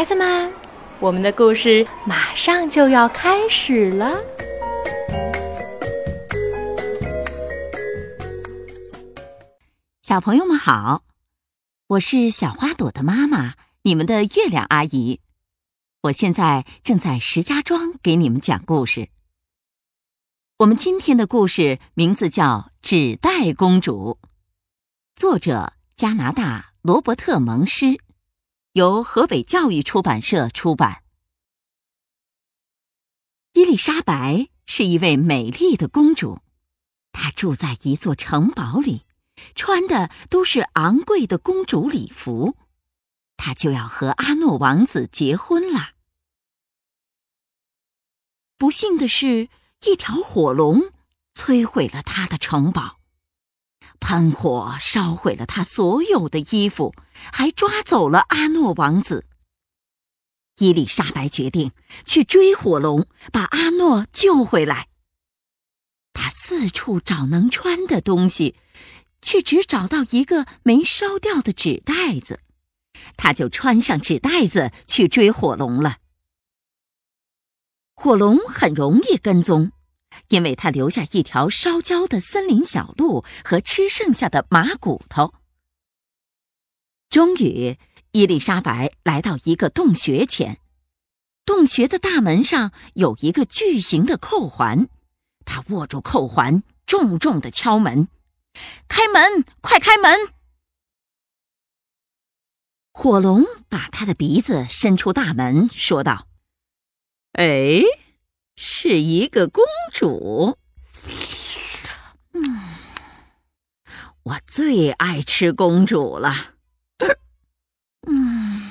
[0.00, 0.50] 孩子们，
[0.98, 4.18] 我们的故事马上就要开始了。
[10.00, 11.02] 小朋友们好，
[11.86, 15.20] 我是小花朵的妈妈，你们的月亮阿姨。
[16.04, 19.10] 我现在正在石家庄给你们讲故事。
[20.60, 24.16] 我们今天的故事名字叫《纸袋公主》，
[25.14, 28.00] 作者加拿大罗伯特·蒙施，
[28.72, 31.02] 由河北教育出版社出版。
[33.52, 36.40] 伊丽莎白是一位美丽的公主，
[37.12, 39.04] 她住在一座城堡里，
[39.54, 42.56] 穿的都是昂贵的公主礼服。
[43.36, 45.90] 她就要和阿诺王子结婚了。
[48.56, 49.48] 不幸的是。
[49.86, 50.92] 一条火龙
[51.32, 52.99] 摧毁了他的城堡，
[54.00, 56.94] 喷火烧毁了他所有的衣服，
[57.32, 59.26] 还抓走了阿诺王子。
[60.58, 61.72] 伊丽莎白决定
[62.04, 64.88] 去追火龙，把阿诺救回来。
[66.12, 68.56] 她四处找能穿的东西，
[69.22, 72.40] 却只找到一个没烧掉的纸袋子，
[73.16, 75.98] 她就穿上纸袋子去追火龙了。
[77.94, 79.72] 火龙很容易跟踪，
[80.28, 85.34] 因为他留下一条烧焦的森林小路和吃剩下的马骨头。
[87.08, 87.76] 终于，
[88.12, 90.60] 伊丽莎白来到一个洞穴前，
[91.44, 94.88] 洞穴的大门上有一个巨型的扣环，
[95.44, 98.08] 她握住扣环，重重的敲门
[98.86, 100.16] ：“开门，快开门！”
[102.92, 106.26] 火龙把他的鼻子伸出大门，说道。
[107.32, 107.80] 哎，
[108.62, 110.58] 是一个公主。
[112.34, 112.76] 嗯，
[114.22, 116.34] 我最爱吃公主了。
[118.06, 118.70] 嗯，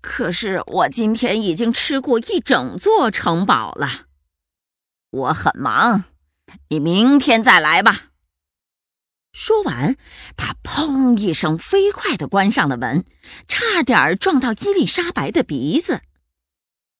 [0.00, 4.06] 可是我今天已经吃过一整座城堡了。
[5.10, 6.04] 我很忙，
[6.70, 8.04] 你明天再来吧。
[9.34, 9.98] 说完，
[10.34, 13.04] 他砰一声飞快的关上了门，
[13.46, 16.00] 差点撞到伊丽莎白的鼻子。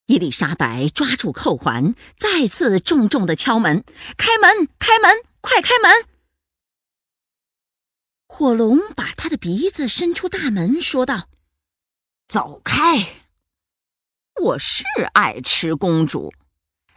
[0.07, 3.83] 伊丽莎白抓住扣环，再次重重的敲门
[4.17, 6.07] ：“开门，开门，快开门！”
[8.25, 11.27] 火龙把他的鼻子伸出大门，说道
[12.29, 13.21] ：“走开！
[14.41, 16.33] 我是爱吃公主，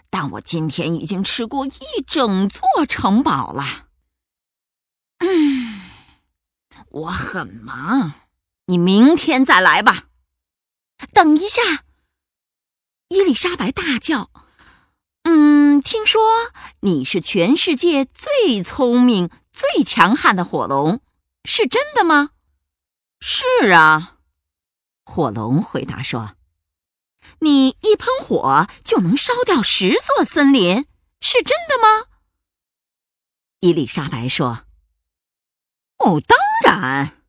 [0.08, 3.88] 但我今天已经吃过一整座城堡了。
[5.18, 5.80] 嗯，
[6.90, 8.12] 我很忙，
[8.66, 10.04] 你明天再来吧。
[11.12, 11.86] 等一下。”
[13.10, 14.30] 伊丽莎白大叫
[15.24, 16.22] ：“嗯，听说
[16.82, 21.00] 你是全世界最聪明、最强悍的火龙，
[21.44, 22.30] 是真的吗
[23.18, 24.18] ？”“是啊。”
[25.04, 26.36] 火龙回答说
[27.40, 30.86] ，“你一喷火就能烧掉十座森林，
[31.20, 32.06] 是真的吗？”
[33.58, 34.66] 伊丽莎白说
[35.98, 37.20] ：“哦，当然。”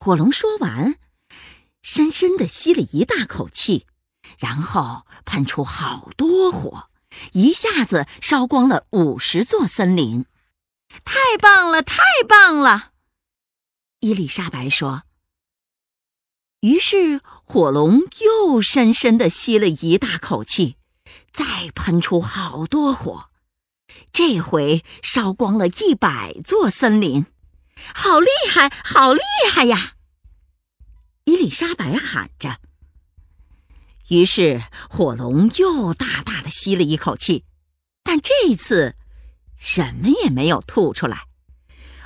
[0.00, 0.98] 火龙说完，
[1.80, 3.86] 深深的吸了一大口气。
[4.38, 6.90] 然后喷出好多火，
[7.32, 10.26] 一下子烧光了五十座森林，
[11.04, 12.92] 太棒了，太棒了！
[14.00, 15.02] 伊丽莎白说。
[16.60, 20.76] 于是火龙又深深的吸了一大口气，
[21.32, 23.30] 再喷出好多火，
[24.12, 27.26] 这回烧光了一百座森林，
[27.94, 29.20] 好厉害，好厉
[29.52, 29.94] 害呀！
[31.24, 32.58] 伊丽莎白喊着。
[34.08, 37.44] 于是，火龙又大大的吸了一口气，
[38.02, 38.96] 但这一次
[39.58, 41.24] 什么也没有吐出来。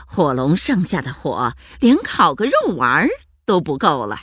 [0.07, 3.09] 火龙剩下的火，连烤个肉丸
[3.45, 4.23] 都不够了。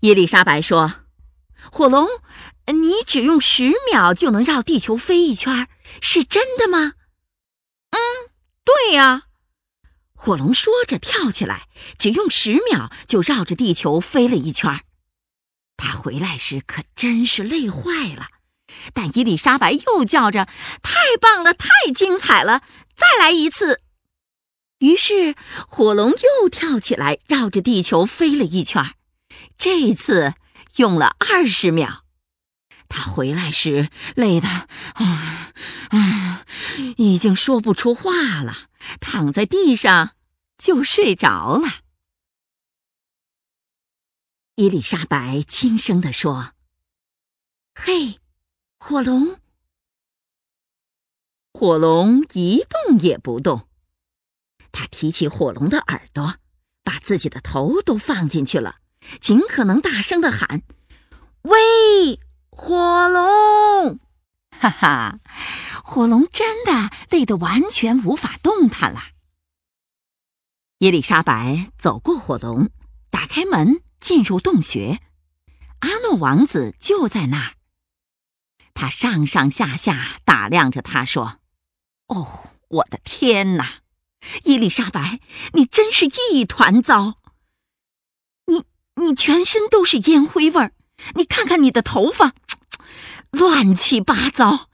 [0.00, 0.92] 伊丽莎白说
[1.72, 2.06] ：“火龙，
[2.66, 5.68] 你只用十秒就能绕地球飞一圈，
[6.00, 6.94] 是真的吗
[7.90, 7.98] ？”“嗯，
[8.62, 9.24] 对呀。”
[10.14, 11.66] 火龙说着跳起来，
[11.98, 14.84] 只用十秒就绕着地球飞了一圈。
[15.82, 18.28] 他回来时可真是累坏了，
[18.92, 20.46] 但伊丽莎白又叫着
[20.84, 22.60] ：“太棒了，太精彩了，
[22.94, 23.80] 再来一次！”
[24.80, 25.34] 于是
[25.66, 28.94] 火龙又跳起来，绕着地球飞了一圈，
[29.56, 30.34] 这次
[30.76, 32.04] 用了二十秒。
[32.88, 35.52] 他回来时累得啊
[35.88, 36.44] 啊，
[36.98, 38.54] 已经说不出话了，
[39.00, 40.10] 躺在地上
[40.58, 41.68] 就睡着了。
[44.60, 46.52] 伊丽莎白轻声地说
[47.74, 48.20] ：“嘿，
[48.78, 49.40] 火龙！”
[51.54, 53.66] 火龙一动也不动。
[54.70, 56.34] 他提起火龙的耳朵，
[56.82, 58.80] 把自己的头都放进去了，
[59.18, 60.62] 尽可能大声的喊
[61.40, 62.20] ：“喂，
[62.50, 63.98] 火龙！”
[64.52, 65.20] 哈哈，
[65.82, 69.00] 火龙真的累得完全无法动弹了。
[70.76, 72.68] 伊丽莎白走过火龙，
[73.08, 75.00] 打开门，进入洞穴。
[75.80, 77.54] 阿诺王子就在那儿。
[78.74, 81.38] 他上上下下打量着他，说
[82.08, 83.80] ：“哦，我的天哪！
[84.44, 85.20] 伊丽莎白，
[85.52, 87.18] 你真是一团糟。
[88.46, 88.64] 你
[88.96, 90.72] 你全身都是烟灰味儿，
[91.14, 92.34] 你看看你的头发。”
[93.30, 94.68] 乱七八糟，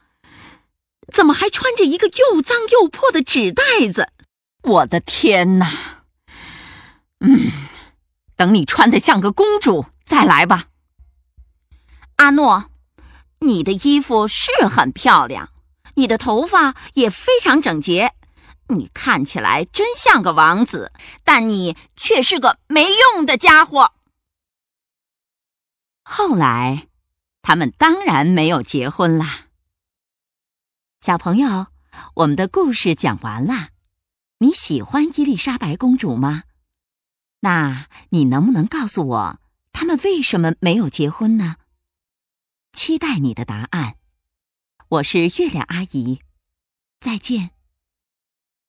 [1.13, 3.63] 怎么还穿着一个又脏又破的纸袋
[3.93, 4.11] 子？
[4.63, 6.03] 我的天哪！
[7.19, 7.51] 嗯，
[8.37, 10.67] 等你穿的像个公主再来吧。
[12.15, 12.69] 阿诺，
[13.39, 15.49] 你的衣服是很漂亮，
[15.95, 18.13] 你的头发也非常整洁，
[18.69, 20.93] 你看起来真像个王子，
[21.25, 23.91] 但你却是个没用的家伙。
[26.03, 26.87] 后来。
[27.43, 29.45] 他们当然没有结婚啦。
[30.99, 31.67] 小朋友，
[32.15, 33.69] 我们的故事讲完啦。
[34.39, 36.43] 你喜欢伊丽莎白公主吗？
[37.47, 39.39] 那你能不能告诉我，
[39.71, 41.55] 他们为什么没有结婚呢？
[42.73, 43.95] 期待你的答案。
[44.89, 46.19] 我是月亮阿姨，
[46.99, 47.51] 再见。